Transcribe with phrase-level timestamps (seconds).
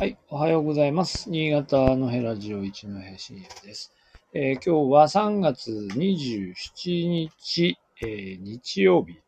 [0.00, 1.28] はい、おはようございます。
[1.28, 3.92] 新潟のヘラジオ一の平 CM です。
[4.32, 9.18] えー今日は3月27日、えー日曜日、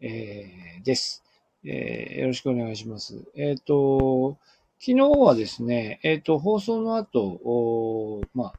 [0.00, 1.22] えーです、
[1.66, 3.26] えよろしくお願いします。
[3.36, 4.38] えっ、と、
[4.80, 8.52] 昨日はですね、えっ、と、放送の後、まあ、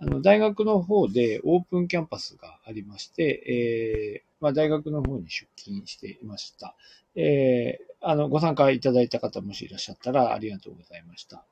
[0.00, 6.74] あの、大学の方でオープンキャンパスがありまして、えまあ、大学の方に出勤していました。
[7.14, 11.44] えーあの、ご参加いただいた方もしいらっしゃったらありがとうございました。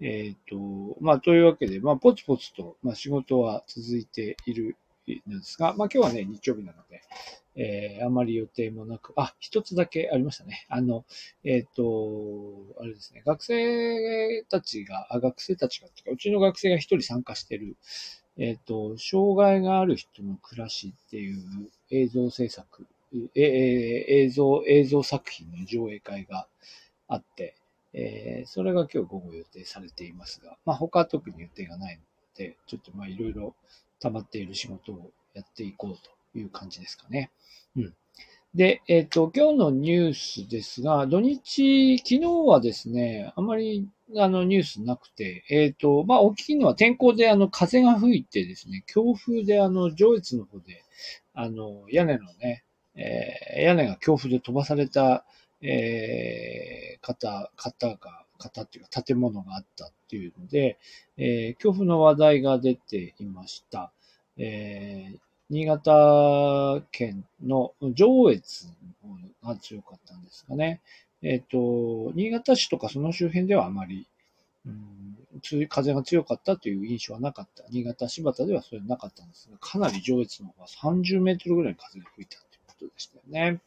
[0.00, 4.76] えっ、と、まあ、というわけで、まあ、ポツポツと、まあ、仕事は続いている
[5.26, 7.02] のですが、まあ、今日はね、日曜日なので、
[7.56, 10.66] えーあまり予定もなく、あ、一つだけありましたね。
[10.68, 11.04] あの、
[11.42, 17.76] えっ、と、あれですね、学生たちが、あ、学生たちが、とかうちの学生が一人参加してる、
[18.36, 22.86] えっ、と、障害がある人の暮らしっていう映像制作、
[23.34, 26.48] ええ映像、映像作品の上映会が
[27.08, 27.56] あって、
[27.92, 32.02] えーそれが今日午後予定されていますが、まあ他は特に予定がないの
[32.36, 33.54] で、ちょっとまあいろいろ
[34.00, 35.96] 溜まっている仕事をやっていこう
[36.32, 37.30] という感じですかね。
[37.76, 37.94] うん。
[38.54, 50.84] で、えっ、と、今日のニュースですが、土日、昨日はですね、あまりあのニュースなくて、えっ、と、まあ大きいのは天候であの風が吹いてですね、強風であの上越の方で、
[51.34, 52.64] あの屋根のね、
[52.96, 55.24] えー屋根が強風で飛ばされた、
[55.62, 60.78] えー方、方が、方っていうか建物があったっていうので、
[61.16, 63.92] えー強風の話題が出ていました。
[64.36, 68.66] えー新潟県の上越
[69.02, 70.80] の方が強かったんですかね。
[71.22, 74.08] えっ、と、新潟市とかその周辺ではあまり、
[74.66, 75.16] うん、
[75.68, 77.64] 風が強かったという印象はなかった。
[77.70, 82.38] 新潟、新発田ではそれはなかったんですが、かなり上越の方は30メートルぐらい風が吹いた
[82.78, 83.60] ことでしたよね。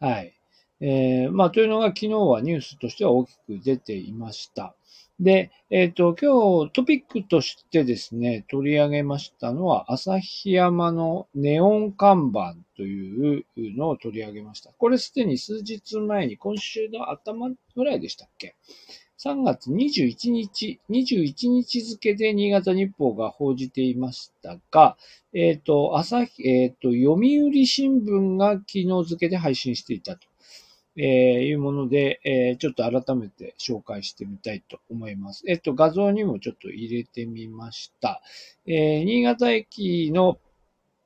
[0.00, 0.32] はい。
[0.80, 4.74] えーまあ、というのが昨日はニュースとしては大きく出ていました。
[5.18, 14.70] で、えっ、と、今日トピックとしてですね、取り上げましたのは、旭山のネオン看板というのを取り上げました。
[14.76, 18.54] これすでに数日前に、今週の頭ぐらいでしたっけ？
[19.18, 24.96] ?3 月21日、21日付で新潟日報が報じていましたが、
[25.32, 30.26] えっ、と、朝日、えっ、と、読売新聞が昨日付で配信していたと。
[30.98, 31.04] えー
[31.42, 35.44] いうもので、えーちょっと改めて紹介してみたいと思います。
[35.46, 38.22] えっと、画像にもちょっと入れてみました。
[38.66, 40.38] えー新潟駅の、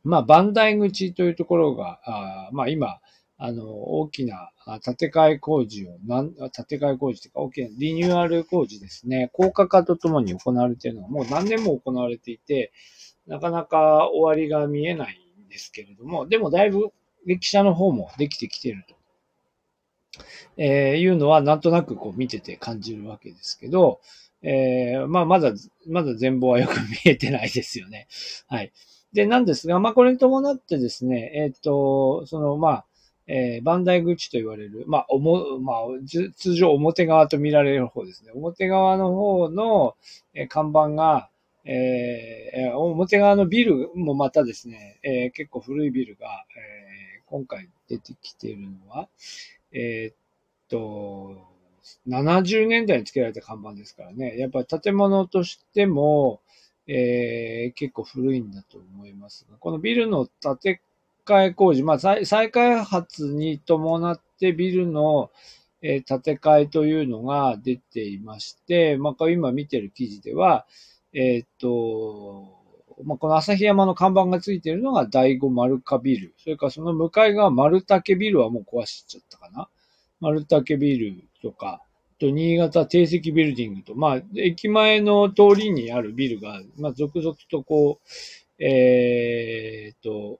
[0.05, 3.01] まあ、磐梯口というところが、あまあ、今、
[3.43, 4.53] あの、大きな
[4.85, 12.71] 建て替え工事を、なん建て替え工事というか、大きなリニューアル工事ですね、高架化とともに行われているのがもう何年も行われていて、
[13.27, 16.91] なかなか終わりが見えないんですけれども、でもだいぶ
[17.25, 18.95] 歴史の方もできてきていると。
[20.59, 24.01] えーいうのはなんとなくこう見てて感じるわけですけど、
[24.43, 25.53] えーまあまだ、
[25.87, 28.07] まだ全貌はよく見えてないですよね。
[28.49, 28.73] はい。
[29.15, 32.85] で、なんですが、まあこれに伴ってですね、えっ、と、そのまあ、
[33.33, 35.77] えー、バンダイ口と言われる、まあ、おも、まあ、
[36.37, 38.33] 通常表側と見られる方ですね。
[38.35, 39.95] 表側の方の、
[40.35, 41.29] えー看板が、
[41.65, 49.09] え表側のビルもまたですね、えー結構古いビルが、えー今回出てきているのは、
[49.71, 50.17] えーっ
[50.69, 51.37] と、
[52.09, 54.37] 70年代につけられた看板ですからね。
[54.39, 56.41] やっぱり建物としても、
[56.89, 60.81] えー結構古いんだと思いますが、このビルの建て
[61.25, 65.31] 替え工事、まあ再再開発に伴ってビルの、
[65.83, 70.67] えー建て替えというのが出ていまして、まあ今見てる記事では、
[71.13, 72.61] えーっと、
[73.05, 76.35] まあ、この旭山の看板がついているのが第五丸カビル。
[76.39, 79.69] それからその向かい側丸竹ビルはもう壊しちゃったかな。
[80.21, 81.83] 丸竹ビルとか、
[82.19, 90.39] と新潟定石ビルディングと、まあ、駅前の通りにあるビルが、まあ、続々とこう、えーっと、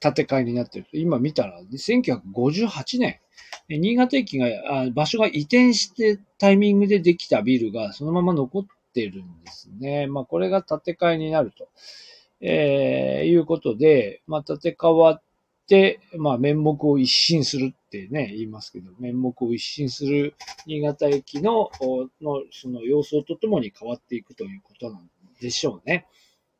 [0.00, 0.86] 建て替えになってる。
[0.92, 3.20] 今見たら、1958年、
[3.68, 4.46] 新潟駅が、
[4.82, 10.06] あ場所が移転してタイミングでできたビルがそのまま残ってるんですね。
[10.06, 11.68] まあ、これが建て替えになると、
[12.40, 15.22] えーいうことで、まあ、建て替わっ
[15.66, 20.34] て、まあ、面目を一新するってね、言いますけど、面目を一新する
[20.66, 21.70] 新潟駅の、
[22.22, 26.06] の、その様相とともに変わっていくということなんでしょうね。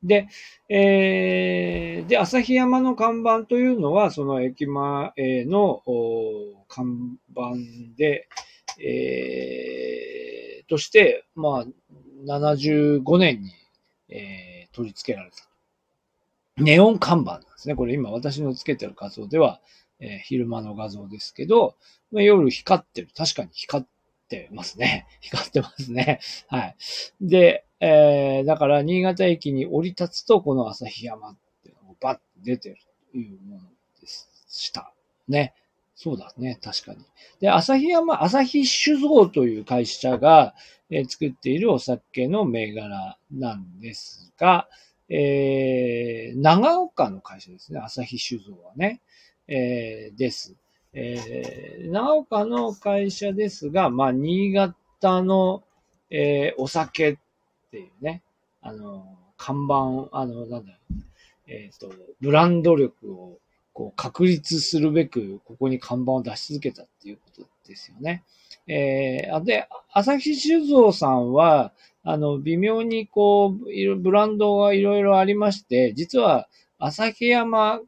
[0.03, 0.29] で、
[0.69, 5.13] えーで、旭山の看板というのは、その駅前
[5.47, 5.83] の
[6.69, 7.43] 看板
[7.97, 8.29] で、
[8.81, 11.67] えーとして、まあ、
[12.27, 13.51] 75年に、
[14.11, 15.37] えー取り付けられた。
[16.59, 17.75] ネオン看板なんですね。
[17.75, 19.61] これ今私のつけてる画像では、
[20.01, 21.77] えー昼間の画像ですけど、
[22.13, 23.09] まあ夜光ってる。
[23.17, 23.87] 確かに光っ
[24.29, 25.07] てますね。
[25.21, 26.21] 光ってますね。
[26.49, 26.77] はい。
[27.21, 32.77] で、えー、だから新潟駅に降り立つと、この旭山っていうのがバッと出てる
[33.13, 33.63] というもの
[34.01, 34.93] でした。
[35.29, 35.55] ね。
[35.95, 36.59] そうだね。
[36.63, 37.05] 確かに。
[37.41, 40.55] で、旭山、旭酒造という会社が、
[40.91, 44.69] えー、作っているお酒の銘柄なんですが、
[45.09, 47.81] えー、長岡の会社ですね。
[47.81, 49.01] 旭酒造はね。
[49.49, 50.55] えー、です。
[50.93, 55.65] えー、長岡の会社ですが、まあ、新潟の、
[56.11, 57.19] えー、お酒
[57.69, 58.23] っていうね、
[58.63, 59.07] あの、
[59.37, 60.79] 看板、あの、なんだよ、
[61.47, 63.39] えっ、ー、と、ブランド力を
[63.73, 68.25] こう確立するべく、ここに看板を出し続けたっていうことですよね。
[68.67, 71.73] えー、で、朝日酒造さんは、
[72.03, 76.49] あの、微妙にこう、ブランドがいろいろありまして、実は、
[76.79, 77.81] 旭山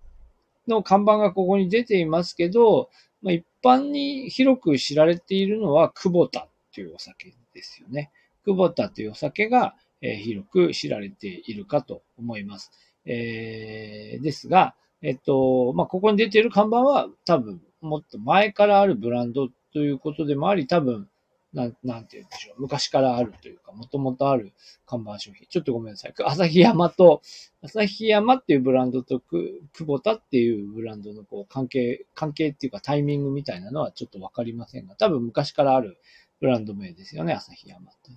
[0.69, 2.91] の看板がここに出ていますけど、
[3.23, 8.11] まあ、一般に広く知られているのは、久保田というお酒ですよね。
[8.45, 12.73] 久保田というお酒が、え、広く知られているかと思います。
[13.05, 21.09] えー、ですが、えっと、まあ、ここに出ている看板は多分もっと前からあるブランドということでもあり、多分
[21.53, 22.63] なん、なんて言うんでしょう。
[22.63, 24.53] 昔からあるというか、もともとある
[24.87, 25.47] 看板商品。
[25.49, 26.15] ちょっとごめんなさい。
[26.17, 27.23] 旭山と、
[27.63, 35.99] 旭山っていうブランドとく、久保田っていうブランドのこう関係、関係っていうかタイミングみたいなのはちょっとわかりませんが、多分昔からある
[36.41, 38.11] ブランド名ですよね、旭山って。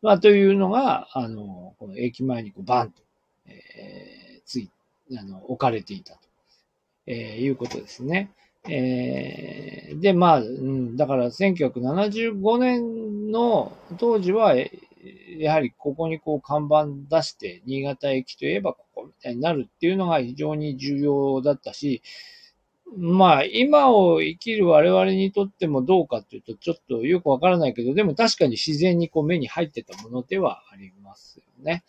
[0.00, 3.02] まあ、というのが、あの、この駅前にこうバンと、
[3.46, 4.70] えー、つい、
[5.16, 6.20] あの、置かれていたと、
[7.06, 8.30] えー、いうことですね。
[8.68, 14.54] えー、で、まあ、うん、だから1975年の当時は、
[15.38, 22.02] やはりここにこう看板出して、新潟駅といえばここみたいになるっていうのが非常に重要だったし、
[22.96, 31.84] まあ、今を生きる我々にとってもどうかっていうと、ちょっとよくわからないけど、でも確かに自然にこう目に入ってたものではありますよね。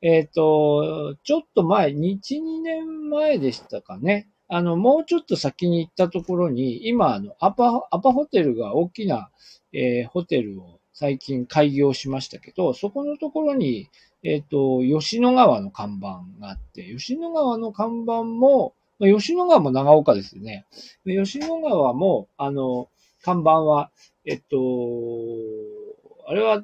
[0.00, 4.28] えっ、ー、と、ちょっと前、1、2年前でしたかね。
[4.48, 9.30] あの、もうちょっと先に行ったところに、今、あの、アパ、アパホテルが大きな、
[9.72, 13.88] えー、ホテルを最近開業しましたけど、そこのところに、
[14.22, 20.66] えっ、ー、と、吉野川の看板があって、吉野川の看板も、まあ吉野川も長岡ですよね。
[21.04, 22.88] 吉野川も、あの、
[23.22, 23.90] 看板は、
[24.24, 24.56] えっと、
[26.26, 26.62] あれは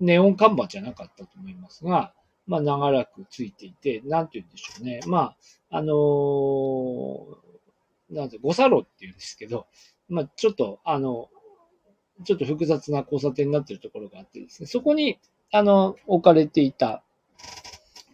[0.00, 2.12] ネオン看板じゃなかったと思いますが、
[2.46, 5.00] まあ、長らくついていて、なんて言うんでしょうね。
[5.06, 5.18] ま
[5.70, 7.26] あ、あのー、
[8.10, 9.66] なんて、五差路っていうんですけど、
[10.08, 11.28] まあ、ちょっと、あの、
[12.24, 15.18] ちょっと複雑な交差点になっているところがあってですね、そこに、
[15.52, 17.02] あの、置かれていた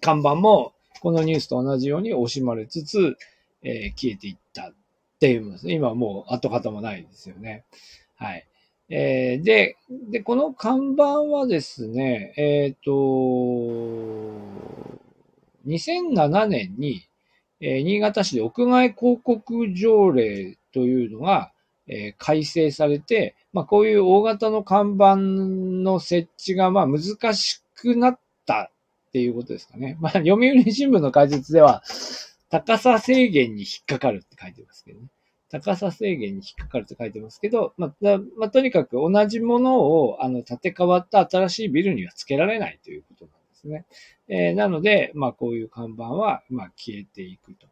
[0.01, 3.17] 看板も、このニュースと同じように惜しまれつつ、
[3.63, 4.75] えー、消えていったっ
[5.21, 5.71] ていうもです。
[5.71, 7.65] 今はもう跡形もないですよね。
[8.17, 8.47] はい。
[8.89, 9.77] えー、で、
[10.11, 12.91] で、この看板はですね、えっ、ー、と、
[15.67, 17.09] 2007年に、
[17.61, 21.53] えー、新潟市で屋外広告条例というのが、
[21.87, 28.71] え、改正されて、まあ、こういう大型の看板の設置が、まあ、難しくなった
[29.09, 29.97] っていうことですかね。
[30.01, 31.83] まあ、読売新聞の解説では、
[32.53, 35.07] 高さ制限に引っかかるって書いてますけどね。
[35.49, 43.87] 高さ制限に引っかかるって書いてますけど、まあ、まあ、とにかく同じものを、あの、建て替わった新しいビルには付けられないということなんですね。
[44.29, 47.67] えー、なので、まあ、こういう看板は、まあ、消えていくと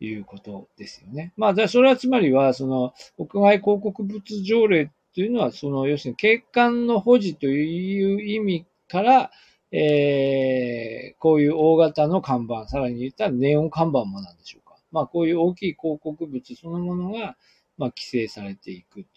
[0.00, 1.32] いうことですよね。
[1.36, 9.30] まあ、じゃそれはつまりは、その、屋外広告物条例というのは、その、要するに景観の保持という意味から、
[9.76, 17.36] えー、こういう大型の看板、さらに言ったらネオン看板もなんでしょうかまあ、こういう大きい広告物そのものが、
[17.76, 19.08] まあ、規制されていくと。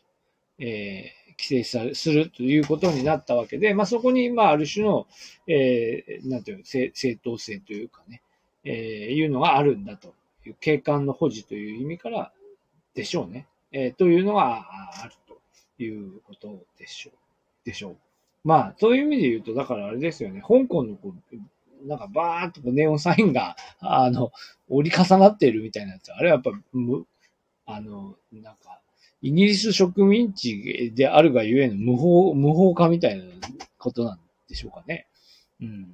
[0.60, 5.06] えー、規制され、するということになったわけで、まあ、そこに、まあ、ある種の、
[5.46, 8.24] えー、なんていう正、正当性というかね、
[8.64, 12.32] えー、いうのがあるんだという、景観の保持という意味から
[12.96, 13.46] でしょうね。
[13.72, 14.66] えー、というのが
[15.04, 15.40] あると
[15.84, 17.14] いうことでしょう。
[17.64, 18.07] でしょう。
[18.48, 24.32] まあ、そういう意味で言うと、だからあれですよね、香港のこうなんかバーっとネオンサインが、あの、
[24.70, 26.14] 折り重なっているみたいなやつ。
[26.14, 27.06] あれはやっぱ、む、
[27.66, 28.80] あの、なんか、
[29.22, 33.26] イギリス植民地であるがゆえの無法、無法化みたいな
[33.78, 35.08] ことなんでしょうかね。
[35.60, 35.94] うん。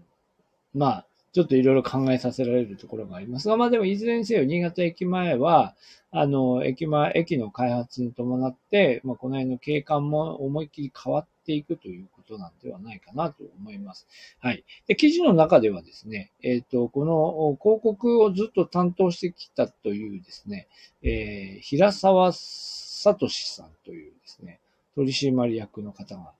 [0.75, 5.75] まあ、ちょっといろいろ考えさせられるところがありますが、まあでもいずれにせよ、新潟駅前は、
[6.11, 14.07] あの、駅前、駅の開発に伴って、まあこの辺の景観も思いっきり変わっていくということなんではないかなと思います。
[14.39, 14.63] はい。
[14.85, 20.67] で、記事の中ではですね、えっ、ー、と、この広告をずっと担当してきたというですね、
[21.01, 24.59] えー、平沢聡さんというですね、
[24.93, 26.31] 取締役の方が、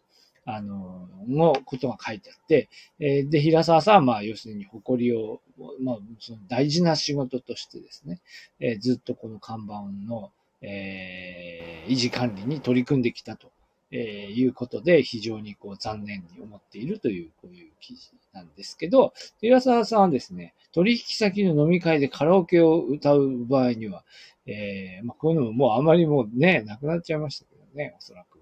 [0.46, 2.70] あの、のことが書いてあって、
[3.00, 5.42] え、で、平沢さんは、まあ、要するに誇りを、
[5.82, 8.20] まあ、その大事な仕事としてですね、
[8.60, 10.32] え、ずっとこの看板の、
[10.62, 13.52] えー、維持管理に取り組んできたと、
[13.92, 24.04] え、いうことで、非常にこう残念に思っているという、こういう記事なんですけど、平沢さんはですね、取引先の飲み会でカラオケを歌う場合には、
[24.46, 28.33] えー、まあ、こういうのももうあまりもうね、なくなっちゃいましたけどね、おそらく。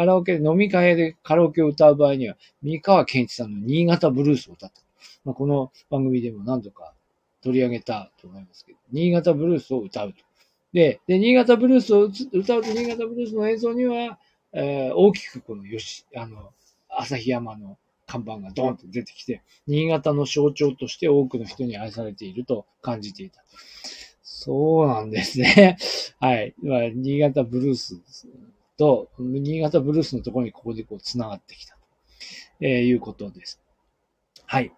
[0.00, 4.80] カラオケで、飲み会でカラオケを歌う場合には、三河健一さんの新潟ブルースを歌った。
[5.26, 6.94] まあ、この番組でも何度か
[7.42, 10.18] 取り上げたと思いますけど、新潟ブルースを歌うと。
[10.72, 14.18] で、で、新潟ブルースを歌うと、新潟ブルースの映像には、
[14.54, 16.54] えー、大きくこのよし、あの、
[16.88, 17.76] 旭山の
[18.06, 23.44] 看板がドーンと出てきて、新潟の象徴として多くの人に愛されていると感じていた。
[24.22, 25.76] そうなんですね。
[26.20, 26.54] はい。
[26.62, 28.00] 新潟ブルース
[28.80, 31.80] と、新潟ブルースのところにここでこう繋がってきたと、
[32.62, 33.60] えー、いうことです。
[34.46, 34.72] はい。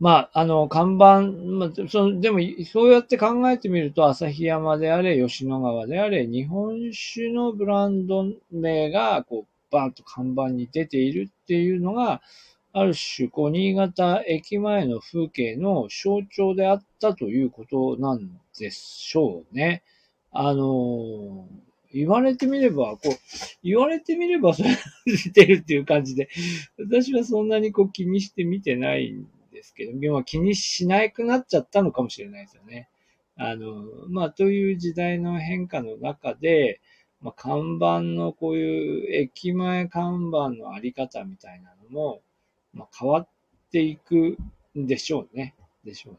[0.00, 12.22] まあ、あの、看板、まあ、その、でも、そうやって考えてみると、旭山であれ、吉野川であれ、日本酒のブランド名が、こう、バーンと看板に出ているっていうのが、
[12.72, 19.84] ある種、こう、新潟駅前の風景の象徴であったということなんでしょうね。
[20.32, 21.46] あの、
[21.94, 23.08] 言われてみれば、こう、
[23.62, 24.70] 言われてみれば それ
[25.06, 26.28] 出てるっていう感じで、
[26.78, 32.88] 私はそんなにこう気にして見てないんですけど、まあ気にしなくなっちゃったのかもしれないですよね。
[33.36, 36.80] あの、まあという時代の変化の中で、
[37.20, 42.22] まあ看板のこういう駅前看板のあり方みたいなのも、
[42.74, 43.28] まあ、変わっ
[43.70, 44.36] ていく
[44.76, 45.54] んでしょうね。
[45.84, 46.18] でしょうね。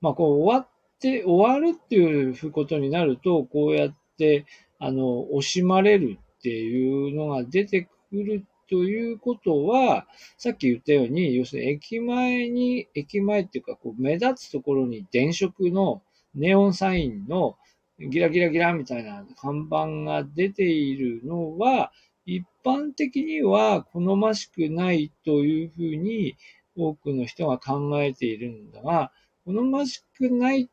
[0.00, 0.68] まあ、こう終わっ
[1.00, 4.46] て、終わるっていうことになると、こうやって、
[4.78, 10.06] あの、惜しまれるっていうのが出てくるということは、
[10.36, 16.02] さっき言ったように、要するに駅前に、駅前っていうか、こう目立つところに電飾の
[16.34, 17.56] ネオンサインの
[17.98, 21.92] ギラギラギラみたいな看板が出ているのは、
[22.26, 26.36] 一般的には好ましくないというふうに
[26.76, 29.10] 多くの人が考えているんだが、
[29.46, 30.68] 好ましくない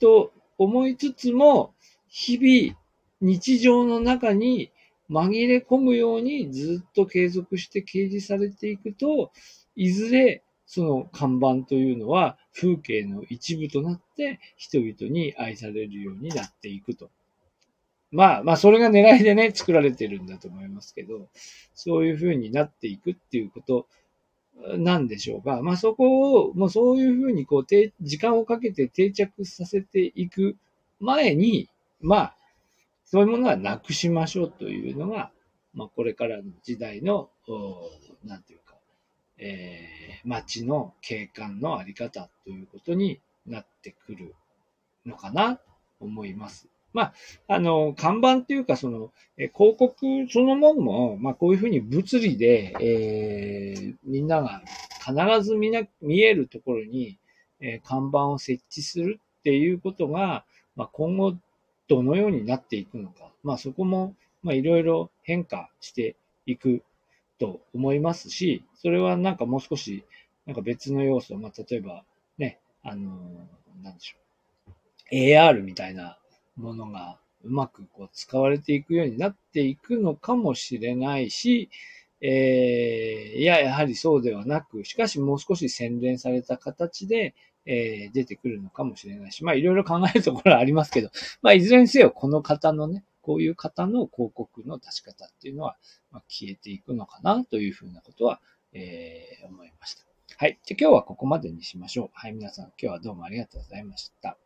[0.00, 1.74] と思いつつも、
[2.08, 2.79] 日々
[3.20, 4.70] 日常の中に
[5.10, 9.32] 紛れ込むようにずっと継続して掲示されていくと、
[9.76, 17.10] いずれその看板というのは風景の一部となって人々に愛されるようになっていくと。
[18.12, 21.28] まあ、まあ、それが狙いでね、作られてるんだと思いますけど、
[21.74, 23.86] そういう風になっていくっていうこと
[24.76, 30.56] なんでしょうが、まあそこを、もうそういう風にこう、時間をかけて定着させていく
[30.98, 31.68] 前に、
[32.00, 32.36] まあ、
[33.10, 35.32] そういうものはなくしましょうというのが、
[35.74, 37.28] まあこれからの時代の、
[38.24, 38.76] なんていうか、
[39.36, 44.36] えー、街の景観のあり方ということになってくる
[45.04, 45.62] のかなと
[45.98, 46.68] 思います。
[46.92, 47.14] まあ、
[47.48, 54.62] あの、看板っていうか、その、え広告そのものも、まあ、こういうふうに物理で、えー、みんなが
[55.04, 57.18] 必ず見な、見えるところに、
[57.60, 60.44] えー、看板を設置するっていうことが、
[60.76, 61.36] まあ、今後、
[61.90, 63.32] どのようになっていくのか。
[63.42, 66.14] まあ、そこも、いろいろ変化して
[66.46, 66.82] いく
[67.38, 70.04] と思いますし、それはなんかもう少し、
[70.46, 72.04] なんか別の要素、まあ、例えば、
[72.38, 73.18] ね、あの、
[73.82, 74.16] なんでしょ
[75.10, 75.14] う。
[75.14, 76.16] AR みたいな
[76.56, 81.70] ものがうまくこう使われていくようになっていくのかもしれないし、
[82.20, 87.34] えー、いや、やはりそうではなく、しかしもう少し洗練された形で、
[87.66, 91.10] えー、出てくるのかもしれないし、まあいろいろ考えるところはありますけど、
[91.42, 95.76] まあいずれにせよこの方のね、こういう方の広告の出し方っていうのは、
[96.10, 98.40] まあ、消えていくのかなというふうなことは、
[98.72, 100.04] えー、思いました。
[100.36, 100.58] はい。
[100.64, 102.10] じゃ今日はここまでにしましょう。
[102.14, 102.32] はい。
[102.32, 104.38] 皆さん今日はどうもありがとうございました。